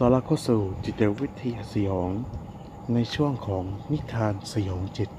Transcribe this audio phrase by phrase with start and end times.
[0.00, 2.10] ตอนรับเข้าสู่จิตวิทยาสยอง
[2.94, 5.10] ในช่วงของนิทานสยองจิต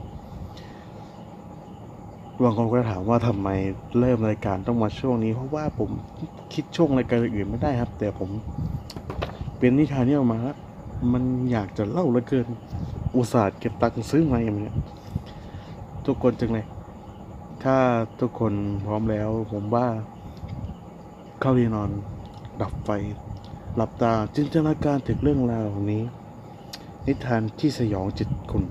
[2.44, 3.50] บางคนก็ถามว่าทำไม
[4.00, 5.90] เริ่มรายการต้องมาช่วงนี้ เพราะว่าผม
[6.54, 8.30] คิดช่วงรายการอื่นไม่ได้ครับ แต่ผม
[9.58, 10.58] เป็นนิทานนี้ออกมาแล้ว
[11.14, 12.48] มันอยากจะเล่าเหลือเกิน
[13.16, 14.74] อุตส่าห์เก็บตังค์ซื้อมาอย่างเนี้ย
[16.06, 16.66] ทุกคนจึงเลย
[17.64, 17.76] ถ้า
[18.20, 18.54] ทุกคน
[18.86, 19.86] พร้อมแล้ว ผมว่า
[21.40, 21.90] เข้าที่นอน
[22.62, 22.92] ดับไฟ
[23.78, 26.04] หลับตาจินตนาการถึงเรื่องราวนี้
[27.06, 28.64] นิทานที่สยองจิตคุณ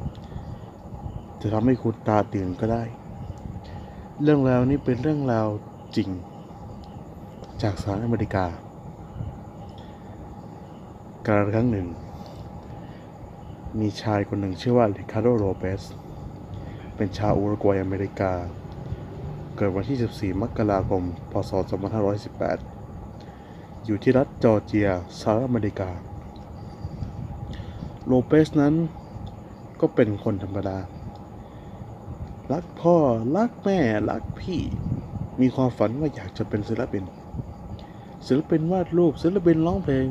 [1.40, 2.82] จะทำให้คุณตาตื่นก็ได้
[4.22, 5.48] เรื่องราวนี้เป็นเรื่องราว
[5.96, 6.10] จริง
[7.62, 8.46] จากสหรัฐอเมริกา
[11.26, 11.86] การครั้งหนึ่ง
[13.80, 15.82] มีชายคนหนึ่งชื่อว่าริคาร์โดโรเปส
[16.96, 18.32] เป็นชาวอุรุกวัยอเมริกา
[19.56, 22.73] เกิดวันที่ 14 มกราคม พศ 2518
[23.87, 24.88] อยู่ที่รัฐจอร์เจีย
[25.19, 25.91] สหรัฐอเมริกา
[28.07, 28.74] โลเปสนั้น
[29.80, 30.79] ก็เป็นคนธรรมดา
[32.52, 32.96] รักพ่อ
[33.37, 33.79] รักแม่
[34.10, 34.60] รักพี่
[35.41, 37.04] มีความฝันว่าอยากจะเป็นศิลปิน
[38.26, 40.07] ศิลปินวาดรูป ศิลปินร้องเพลง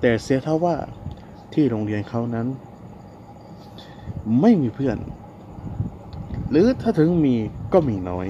[0.00, 0.76] แต่เสียเท่าว่า
[1.52, 2.46] ที่โรงเรียนเขานั้น
[4.40, 4.98] ไม่มีเพื่อน
[6.50, 7.34] หรือถ้าถึงมี
[7.72, 8.28] ก็มีน้อย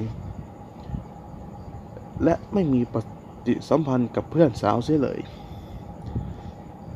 [2.22, 3.04] และไม่มีประ
[3.48, 5.20] ฏิสัมพันธ์กับเพื่อนสาวเสียเลย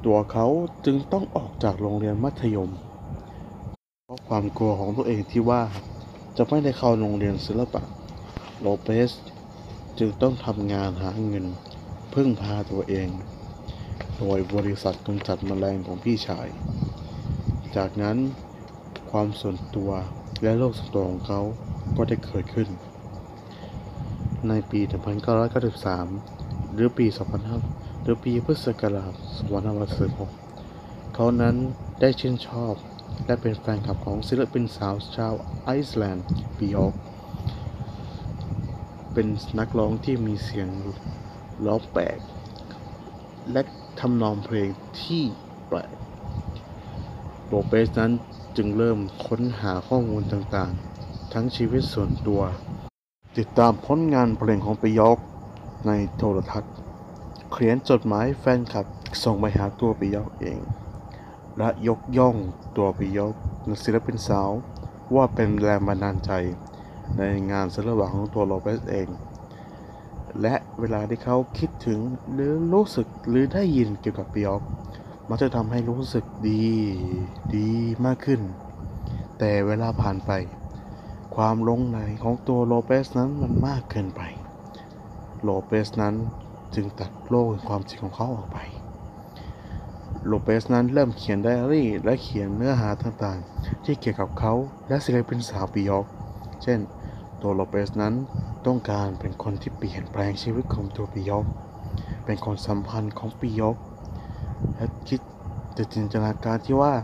[0.04, 0.46] ตัวเขา
[0.84, 2.70] จึงต้องออกจากโรงเรียนมัธยม
[4.04, 5.62] เพราะความกลัวของตัวเองที่ว่า
[6.36, 7.82] จะไม่ได้เข้าโรงเรียนศิลปะ
[8.60, 9.10] โลเปส
[9.98, 11.46] จึงต้องทำงานหาเงิน
[12.14, 13.08] พึ่งพาตัวเอง
[14.18, 16.48] โดยบริษัทกำจัดแมลงของพี่ชาย
[17.76, 18.16] จากนั้น
[19.10, 19.90] ความส่วนตัว
[20.42, 21.40] และโลกส่วนตัวของเขา
[21.96, 22.68] ก็ได้เกิดขึ้น
[24.48, 26.41] ในปี 1993
[26.74, 27.06] หรือปี
[27.54, 29.14] 2500หรือปีพุทธศักราช
[30.34, 31.56] 2516เขานั้น
[32.00, 32.74] ได้ชื่นชอบ
[33.26, 36.26] และเป็นแฟนคลับของศิลปินสาวชาวไอซ์แลนด์
[36.58, 36.94] บีออก
[39.12, 39.26] เป็น
[39.58, 40.68] นักร้องที่มีเสียง
[41.66, 42.18] ร้องแปลก
[43.52, 43.62] และ
[44.00, 44.68] ทำนองเพลง
[45.00, 45.22] ที่
[45.68, 45.94] แปลก
[47.46, 48.12] โลเปสนั้น
[48.56, 52.42] จึงเริ่มค้นหาข้อมูลต่างๆ ทั้งชีวิตส่วนตัว
[53.38, 55.18] ติดตามผลงานเพลงของปิยอก
[55.86, 56.72] ในโทรทัศน์
[57.50, 58.86] เขียนจดหมายแฟนคลับ
[59.24, 60.60] ส่งไปหาตัวปิยอกเอง
[61.58, 62.36] และยกย่อง
[62.76, 63.34] ตัวปิยอก
[63.82, 64.50] ศิลปินสาว
[65.14, 66.32] ว่าเป็นแรงบันดาลใจ
[67.16, 69.08] ในงานศิลปะของตัวโลเปสเอง
[70.40, 71.98] และเวลาที่เขาคิดถึง
[72.32, 74.62] หรือรู้สึกหรือได้ยินเกี่ยวกับปิยอก
[75.28, 76.64] มันจะทำให้รู้สึกดี
[77.56, 77.70] ดี
[78.04, 78.40] มากขึ้น
[79.38, 80.30] แต่เวลาผ่านไป
[81.36, 84.22] ความลงไหลของตัวโลเปสนั้นมันมากเกินไป
[85.42, 86.14] โลเปสนั้น
[86.74, 88.58] จึงตัดโลกแห่งความจริงของเขาออกไป
[90.26, 94.52] โลเปสนั้นเริ่มเขียนไดอารี่และเขียนเนื้อหาต่างๆ ที่เกี่ยวกับเขา
[94.88, 96.06] และศิลปินสาวปิยอก
[96.62, 96.78] เช่น
[97.42, 98.14] ตัวโลเปสนั้น
[98.66, 101.46] ต้องการเป็นคนที่เปลี่ยนแปลงชีวิตของตัวปิยอก
[102.24, 103.76] เป็นคนสัมพันธ์ของปิยอก
[104.74, 105.20] และคิด
[105.76, 106.94] จะจินตนาการที่ว่า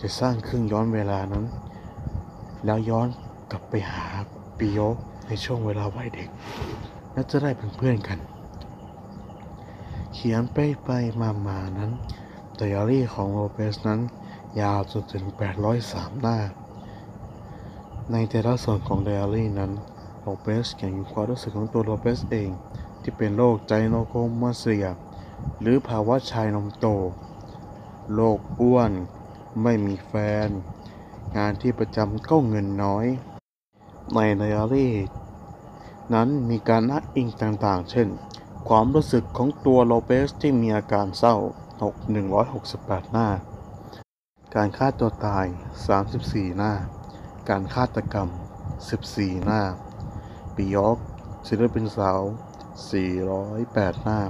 [0.00, 1.44] จะสร้างเครื่องย้อนเวลานั้น
[2.64, 3.08] แล้วย้อน
[3.50, 4.04] กลับไปหา
[4.58, 4.78] ปิโย
[5.26, 6.28] ในช่วงเวลาวัยเด็ก
[7.18, 8.18] และจะได้เป็นเพื่อนกัน
[10.14, 10.90] เขียนไปไป
[11.20, 11.90] มามานั้น
[12.56, 14.00] ไดอารี่ของโลเปสนั้น
[14.60, 15.24] ยาวจนถึง
[15.72, 16.38] 803 หน้า
[18.12, 19.72] ในแต่ละส่วนของไดอารี่นั้น
[20.20, 22.50] โลเปสเขียนความรู้สึกของตัวโลเปสเอง
[23.02, 24.86] ที่เป็นโรคไจโนโคมาเซีย
[25.60, 26.86] หรือภาวะชายนมโต
[28.14, 28.92] โรคอ้วน
[29.62, 30.12] ไม่มีแฟ
[30.46, 30.48] น
[31.36, 33.06] งานที่ประจำก็เงินน้อย
[34.14, 34.92] ในไดอารี่
[36.14, 38.08] นั้นมีการอ้างอิงต่างๆ เช่น
[38.68, 41.36] ความรู้สึกของตัวโลเปสที่มีอาการเศร้า
[41.82, 41.84] 6
[42.48, 43.28] 168 หน้า
[44.54, 45.46] การฆ่าตัวตาย
[46.02, 46.72] 34 หน้า
[47.48, 48.28] การฆาตกรรม
[48.86, 49.62] 14 หน้า
[50.54, 50.98] ปิยอก
[51.48, 52.20] ศิลปินสาว
[53.32, 54.20] 408 หน้า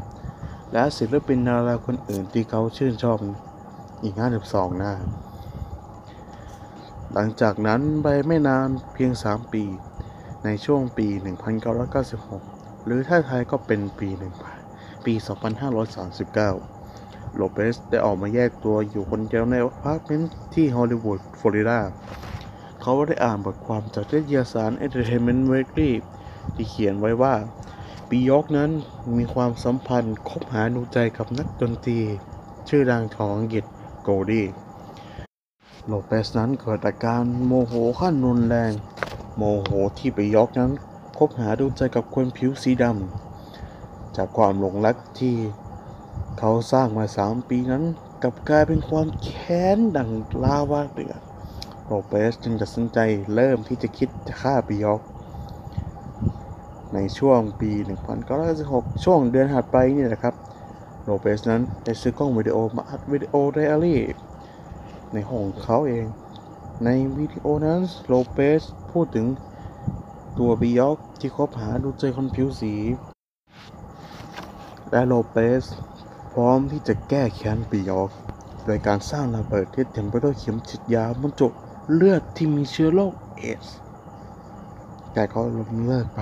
[0.72, 3.18] และศิลปินดาราคนอื่นที่เขาชื่นชอบ
[4.02, 4.14] อีก
[4.46, 4.94] 52 หน้า
[7.12, 9.64] หลังจากนั้นไปไม่นานเพียง 3 ปี
[10.44, 11.06] ในช่วงปี
[11.96, 14.08] 1996 หรือถ้าไทยก็เป็นปี
[14.56, 15.14] 1ปี
[16.00, 21.80] 2539 โลเปสได้ออกมาแยกตัวอยู่คนเดียวในอพาร์ตเมนต์ที่ฮอลลีวูดฟลอริดา
[22.82, 25.90] เขาได้อ่านบทความจากนิตยสาร Entertainment Weekly
[26.54, 27.34] ที่เขียนไว้ว่า
[28.08, 28.70] บียอร์กนั้น
[29.16, 32.00] มีความสัมพันธ์คบหาดูใจกับนักดนตรี
[32.68, 33.64] ชื่อดังของอังกฤษ
[34.02, 34.46] โกลดี้
[35.86, 38.72] โลเปสนั้นเกิดอาการโมโหขั้นรุนแรง
[39.40, 40.72] โมโหที่บียอร์กนั้น
[41.18, 45.36] คบหาดูใจกับคนผิวสีดำจากความหลงรักที่
[46.38, 47.84] เขาสร้างมาสามปีนั้น
[48.22, 50.10] กลับกลายเป็นความแค้นดัง
[50.44, 51.20] ลาวาเดือด
[51.84, 52.98] โลเปสจึงตัดสินใจ
[53.34, 55.00] เริ่มที่จะคิดจะฆ่าบียอร์ก
[56.94, 57.70] ในช่วงปี
[58.38, 60.34] 1996 ช่วงเดือนถัดไปนี่แหละครับ
[61.04, 64.00] โลเปสนั้นได้ซื้อกล้องวิดีโอมาอัดวิดีโอไดอารี่
[65.12, 66.06] ในห้องเขาเอง
[66.84, 69.26] ในวิดีโอนั้นโลเปสพูดถึง
[70.38, 72.74] ตัวบียอร์กที่คบหาดูใจคนผิวสี
[74.90, 75.64] และโลเปส
[76.32, 78.10] พร้อมที่จะแก้แค้นบียอร์ก
[78.66, 81.48] โดยการสร้างระเบิดที่เต็มไปด้วยเข็มฉีดยาบรรจุ
[81.94, 83.66] เลือดที่มีเชื้อโรคเอดส์
[85.12, 86.20] แต่เขาล้มเลิกไป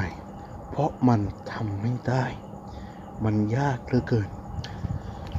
[0.71, 1.21] เพราะมัน
[1.53, 2.25] ทำไม่ได้
[3.25, 4.29] มันยากเหลือเกิน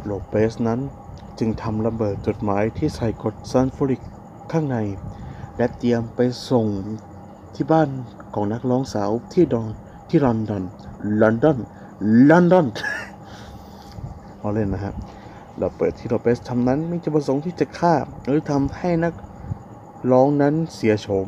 [0.04, 0.80] โลเปสนั้น
[1.40, 4.02] จึงทำระเบิดจดหมายที่ใส่กรดซัลฟูริก
[4.52, 4.78] ข้างใน
[5.58, 6.66] และเตรียมไปส่ง
[7.56, 7.90] ที่บ้าน
[8.34, 9.68] ของนักร้องสาวที่ดอน
[10.10, 10.64] ที่ลอนดอน
[11.22, 11.58] ลอนดอน
[12.30, 12.68] ลอนดอน
[14.40, 14.94] เอาเล่นนะฮะ
[15.62, 17.94] ระเบิดที่โลเปสทำนั้นไม่จะประสงค์ที่จะฆ่า
[18.26, 19.14] หรือทำให้นัก
[20.12, 21.28] ร้องนั้นเสียโฉม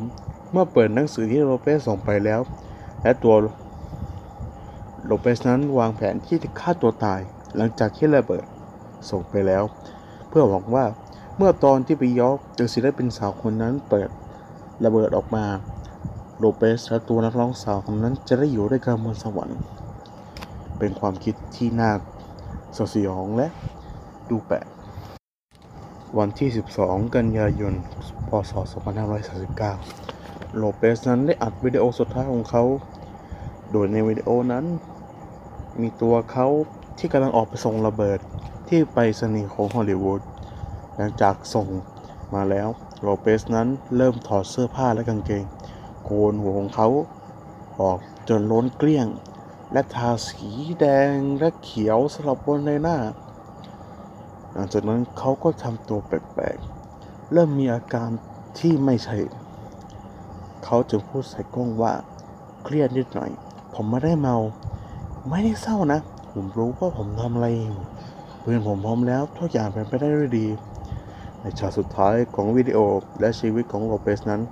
[0.50, 2.40] เมื่อเปิดหนังสือที่โลเปสส่งไปแล้ว
[3.02, 3.34] และตัว
[5.04, 7.20] โลเปสนั้นวางแผนที่จะฆ่าตัวตาย
[7.56, 8.44] หลังจากที่ระเบิด
[9.10, 9.62] ส่งไปแล้ว
[10.28, 10.84] เพื่อหวังว่า
[11.42, 14.08] เมื่อตอนที่ไปยอกเจอศิลปินสาวคนนั้นเปิด
[14.84, 15.44] ระเบิดออกมา
[16.38, 19.60] โลเปสและตัวนักร้องสาวคนนั้นจะได้อยู่ด้วยกันบนสวรรค์
[20.78, 21.92] เป็นความคิดที่น่า
[22.76, 23.46] สยดสยองและ
[24.30, 24.66] ดูแปลก
[26.18, 26.48] วันที่
[26.80, 27.74] 12 กันยายน
[28.28, 28.52] พศ
[29.74, 32.64] 2539 โลเปสนั้นได้อัดวิดีโอสุดท้ายของเขา
[33.70, 34.64] โดยในวิดีโอนั้น
[35.80, 36.46] มีตัวเขา
[36.98, 38.18] ที่กำลังออกไปส่งระเบิด
[38.68, 40.22] ที่ไปสนีของฮอลลีวูด
[41.02, 41.68] หลังจากส่ง
[42.34, 42.68] มาแล้ว
[43.00, 45.44] โลเปสนั้นเริ่มถอดเสื้อผ้าและกางเกง
[46.04, 46.88] โกนหัวของเขา
[47.80, 47.98] ออก
[48.28, 49.06] จนล้นเกลี้ยง
[49.72, 50.48] และทาสี
[50.80, 52.98] แดงและเขียวสลับบนในหน้า
[54.52, 58.10] หลังจากนั้นเขาก็ทำตัวแปลกๆ เริ่มมีอาการ
[58.58, 59.16] ที่ไม่ใช่
[60.64, 61.92] เขาจึงพูดใส่กล้องว่า
[62.64, 63.30] เครียดนิดหน่อย
[63.74, 64.36] ผมไม่ได้เมา
[65.28, 66.00] ไม่ได้เศร้านะ
[66.30, 67.80] ผมรู้ว่าผมทำอะไรอยู่
[68.40, 70.48] เพื่อนผมพร้อมแล้วทุกอย่างเป็นไปได้ด้วยดี
[71.40, 72.78] ในฉากสุดท้ายของวิดีโอ
[73.20, 74.42] และชีวิตของโลเปสนั้น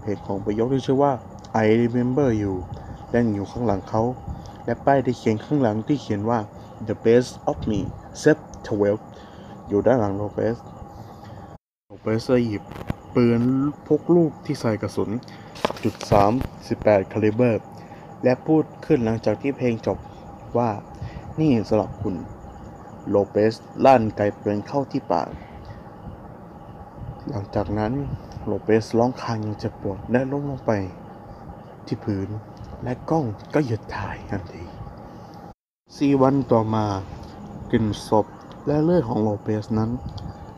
[0.00, 1.12] เพจของประโยคที่ชื่อว่า
[1.64, 2.54] I remember you
[3.10, 4.02] เล่นอยู่ข้างหลังเขา
[4.64, 6.38] และป้ายที่เขียนข้างหลังที่เขียนว่า
[6.88, 7.80] the best of me
[8.22, 8.38] set
[9.02, 10.56] 12 อยู่ด้านหลังโลเปส
[11.86, 12.62] โลเปสได้หยิบ
[13.14, 13.42] ปืน
[13.86, 15.10] พกลูกที่ใส่กระสุน
[15.84, 15.94] จุด
[16.32, 17.64] 3 18คาลิเบอร์
[18.22, 19.98] และพูดขึ้นหลังจากที่เพลงจบ
[20.56, 20.70] ว่า
[21.40, 22.14] นี่สำหรับคุณ
[23.08, 23.54] โลเปส
[23.84, 25.28] ลั่นไกปืนเข้าที่ปาก
[27.30, 27.92] หลังจากนั้น
[28.44, 30.72] โลเปสร้องครางอย่างเจ็บปวดและล้มลงไป
[31.86, 32.28] ที่พื้น
[32.82, 34.64] และกล้องก็หยุดถ่ายทันที
[35.96, 36.86] สี่วันต่อมา
[37.70, 38.26] กลิ่นศพ
[38.66, 39.90] และเลือดของโลเปสนั้น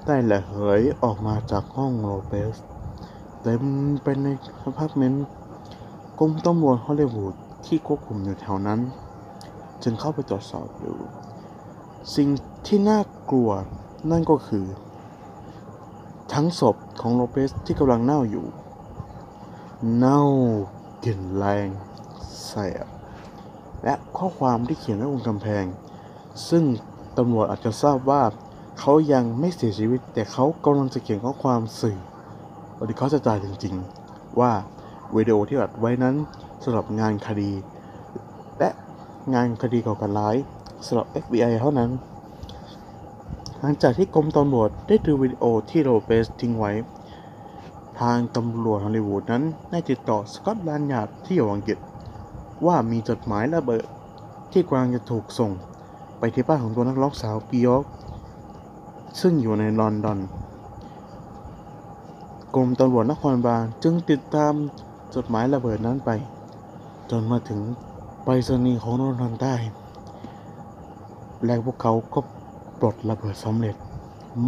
[0.07, 2.57] ได้ระเหยออกมาจากห้องโลเปส
[3.43, 3.63] เต็ม
[4.03, 4.27] ไปใน
[4.63, 5.27] อพาร์ตเมนต์
[6.19, 7.35] กรมตำรวจฮอลลีวูด
[7.67, 8.81] ที่ควบคุมอยู่แถวนั้น
[9.83, 10.95] จึงเข้าไปตรวจสอบดู
[12.17, 12.29] สิ่ง
[12.67, 13.01] ที่น่า
[13.31, 13.51] กลัว
[14.11, 14.67] นั่นก็คือ
[16.33, 18.47] ทั้งศพของโลเปสที่กำลังเน่าอยู่
[19.97, 20.21] เน่า
[21.05, 21.69] กลิ่นแรง
[22.47, 22.53] แส
[22.85, 22.87] บ
[23.85, 25.65] และข้อความที่เขียนไว้บนกำแพง
[26.49, 26.65] ซึ่ง
[27.19, 28.23] ตำรวจอาจจะทราบว่า
[28.81, 31.99] เขายังไม่เสียชีวิต แต่เขากำลังจะเขียนข้อความสื่อ
[32.77, 34.53] ว่าที่เขาจะตายจริงๆ ว่า
[35.17, 36.15] วิดีโอที่อัดไว้นั้น
[36.65, 37.51] สำหรับงานคดี
[38.59, 38.71] และ
[39.35, 40.37] งานคดีก่อการร้าย
[40.87, 41.91] สำหรับ FBI เท่านั้น
[43.63, 46.73] หลังจากที่กรมตำรวจได้ดูวิดีโอที่โรเปสทิ้งไว้
[48.01, 51.79] ทางตำรวจฮอลลีวูดนั้นได้ติดต่อสกอตแลนด์ยาร์ดที่อยู่อังกฤษ
[52.67, 53.85] ว่ามีจดหมายระเบิด
[54.53, 55.51] ที่กำลังจะถูกส่ง
[56.19, 57.85] ไปที่บ้านของตัวนักร้องสาวปียอก
[59.21, 60.19] ซึ่งอยู่ในลอนดอน
[62.55, 64.53] กรมตำรวจนครบาลจึงติดตาม
[65.15, 66.11] จดหมายระเบิดนั้นไป
[67.11, 67.61] จนมาถึง
[68.25, 69.55] ไปรษณีย์ของลอนดอนได้
[71.45, 72.21] และพวกเขาก็
[72.81, 73.77] ปลดระเบิดสำเร็จ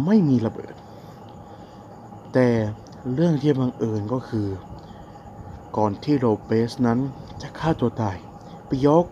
[0.05, 0.73] ไม่มีระเบิด
[2.33, 2.47] แต่
[3.13, 4.47] เรื่องที่บังเอิญก็คือ
[5.77, 6.99] ก่อนที่โลเปสนั้น
[7.41, 8.17] จะฆ่าตัวตาย
[8.69, 9.05] บียอร์ก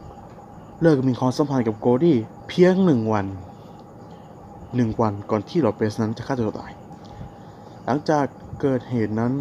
[0.82, 3.25] เลิกมีความสัมพันธ์กับโกลดี้เพียงหนึ่งวัน
[4.75, 6.72] หนึ่งวันก่อนที่โลเปสนั้นจะฆ่าตัวตาย
[7.86, 8.25] หลังจาก
[8.62, 9.34] เกิดเหตุนั้น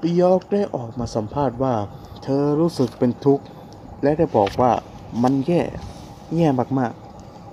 [0.00, 1.74] ปิยอกได้ออกมาสัมภาษณ์ว่า
[2.22, 3.44] เธอรู้สึกเป็นทุกข์
[4.02, 4.72] และได้บอกว่า
[5.22, 5.62] มันแย่
[6.36, 7.01] แย่มากๆ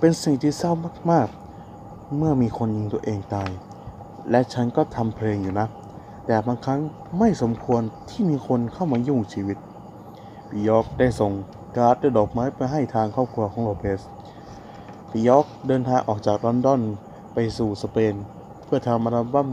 [0.00, 0.72] เป็นสิ่งที่เศร้า
[1.10, 3.50] มากๆ เมื่อมีคนยิงตัวเองตาย
[4.30, 5.66] และฉันก็ทำเพลงอยู่นะ
[6.26, 6.80] แต่บางครั้ง
[7.18, 9.58] ไม่สมควรที่มีคนเข้ามายุ่งชีวิต
[10.48, 11.32] ปิยอกได้ส่ง
[11.76, 14.00] การ์ดและดอกไม้ไปให้ทางครอบครัวของโลเปส
[15.10, 16.80] ปิยอกเดินทางออกจากลอนดอน
[17.34, 18.14] ไปสู่สเปน
[18.64, 19.48] เพื่อทำอัลบั้ม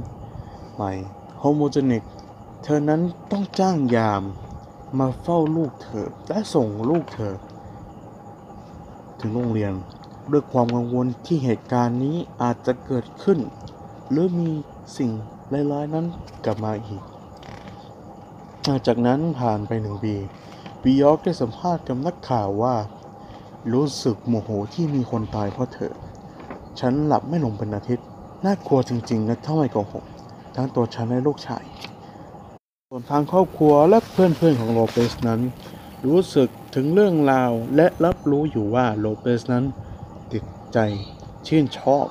[0.76, 0.92] ใหม่
[1.44, 2.04] Homogenic
[2.64, 3.02] เธอนั้น
[3.32, 4.24] ต้องจ้างยาม
[5.00, 7.34] มาเฝ้าลูกเธอและส่งลูกเธอ
[9.20, 9.74] ถึงโรงเรียน
[10.32, 13.40] ด้วยความกังวลที่เหตุการณ์นี้อาจจะเกิดขึ้น
[14.10, 14.50] หรือมี
[14.98, 15.12] สิ่ง
[15.72, 16.06] ร้ายๆนั้น
[16.46, 17.04] กลับมาอีก
[18.88, 20.16] จากนั้นผ่านไปหนึ่งปี
[20.82, 22.76] ปิยอกได้สัมภาษณ์กับนักข่าวว่า
[23.74, 25.94] รู้สึกโมโหที่มีคนตายเพราะเธอ
[26.80, 28.06] ฉันหลับไม่ลงเป็นอาทิตย์
[28.46, 30.06] น่ากลัวจริงๆนะถ้าไม่โกหก
[30.56, 31.64] ทั้งตัวฉันและลูกชาย
[32.88, 35.42] ส่วนทางครอบครัวและเพื่อนๆของโลเปสนั้น
[36.06, 39.66] รู้สึกถึงเรื่องราวและรับรู้อยู่ว่าโลเปสนั้น
[40.74, 40.80] ใจ
[41.48, 42.08] ชื่นชอบ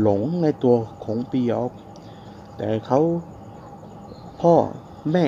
[0.00, 0.74] หลงในตัว
[1.04, 1.70] ของปิยอก
[2.56, 3.00] แต่เขา
[4.40, 4.54] พ่อ
[5.12, 5.26] แม่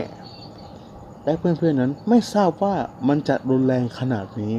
[1.24, 2.74] และเพื่อนๆนั้นไม่ทราบว่า
[3.08, 4.54] มันจะรุนแรงขนาดนี้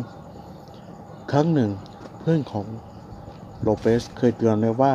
[1.32, 1.72] ครั้งหนึ่ง
[2.20, 2.66] เพื่อนของ
[3.62, 4.94] โลเปสเคยเตือนไว้ว่า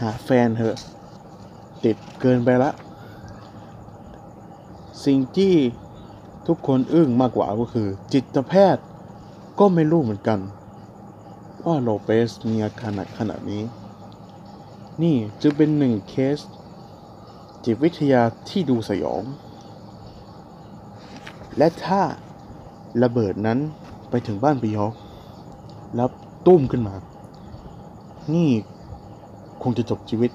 [0.00, 0.76] หาแฟนเถอะ
[1.84, 2.70] ติดเกินไปละ
[5.04, 5.54] สิ่งที่
[6.46, 8.84] ทุกคนอึ้งมากกว่าก็คือ จิตแพทย์
[9.58, 10.38] ก็ไม่รู้เหมือนกัน
[11.66, 13.62] ว่าโลเปสมีอาการหนักขนาดนี้
[15.02, 16.38] นี่จึงเป็นหนึ่งเคส
[17.64, 19.22] จิตวิทยาที่ดูสยอง
[21.58, 22.00] และถ้า
[23.02, 23.58] ระเบิดนั้น
[24.10, 24.94] ไปถึงบ้านปิยอก
[25.96, 26.08] แล้ว
[26.46, 26.94] ตุ้มขึ้นมา
[28.34, 28.50] นี่
[29.62, 30.30] คงจะจบชีวิต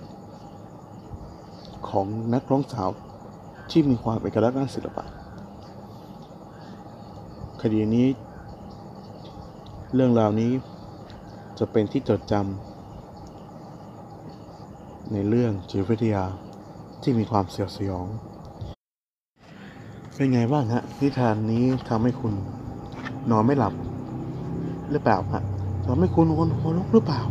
[1.90, 2.90] ของนักร้องสาว
[3.70, 5.06] ที่มีความเอกลักษณ์ด้านศิลปะ
[7.62, 8.08] คดีนี้
[9.94, 10.52] เรื่องราวนี้
[11.60, 16.24] จะเป็นที่จดจำในเรื่องจิตวิทยา
[17.02, 18.08] ที่มีความเสียวสยอง
[20.16, 22.34] เป็นไงบ้างฮะ นิทานนี้ทำให้คุณ
[23.32, 23.74] นอนไม่หลับ
[24.92, 25.44] หรือเปล่าฮะ
[25.86, 27.22] ทำให้คุณหัวหัวลุกหรือเปล่า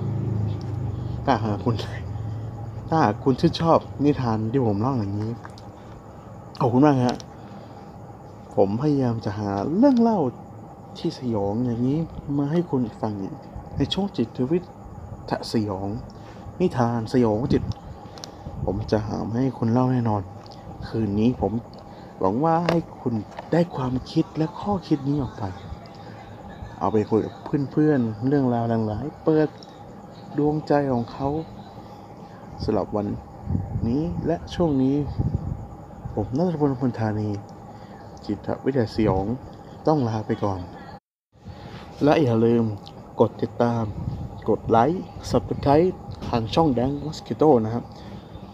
[1.25, 1.75] ถ้าหากคุณ
[2.89, 5.31] ถ้าหากคุณชื่นชอบนิทานที่ผมเล่าอย่างนี้
[6.61, 7.17] ขอบคุณมากฮะ
[8.55, 10.21] ผมพยายามจะหาเรื่องเล่า
[10.99, 11.99] ที่สยองอย่างนี้
[12.39, 13.46] มาให้คุณฟังอีก
[13.77, 14.69] ในช่วงจิตวิทย
[15.53, 15.89] สยอง
[16.61, 17.63] นิทานสยองจิต
[18.65, 20.23] ผมจะหามให้คุณเล่าแน่นอน
[20.87, 21.53] คืนนี้ผม
[22.19, 23.15] หวังว่าให้คุณ
[23.53, 25.45] ได้ความคิดและข้อคิดนี้ออกไป
[26.79, 27.35] เอาไปคุยกับ
[27.73, 29.49] เพื่อนๆเรื่องราวหลายๆเปิด
[30.39, 31.29] ดวงใจของเขา
[32.63, 33.07] สำหรับวัน
[33.87, 34.97] นี้และช่วงนี้
[36.15, 37.31] ผมนัทพลพลธานี
[38.27, 39.25] จิตวิทยาสยอง
[39.87, 40.61] ต้องลาไปก่อน
[42.05, 42.65] และอย่าลืม
[43.21, 43.85] กดติดตาม
[44.49, 45.95] กดไลค์ Subscribe
[46.29, 47.85] ทางช่องแดงมอสกิโตนะครับ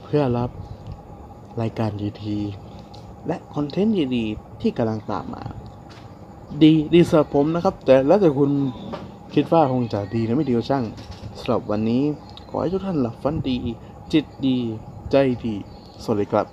[0.04, 0.50] เพื่อรับ
[1.60, 1.90] รายการ
[2.22, 5.44] ดีๆและคอนเทนต์ดีๆที่กำลังตามมา
[6.62, 8.50] ดีดีสำหรับผมนะครับ แต่แล้วแต่คุณ
[9.34, 10.84] คิดว่าคงจะดีหรือไม่ดีก็ช่าง
[11.38, 12.02] สำหรับวันนี้
[12.48, 13.58] ขอให้ทุกท่านหลับฝันดี
[14.12, 14.58] จิตดี
[15.10, 15.54] ใจดี
[16.02, 16.46] สวัสดีครับ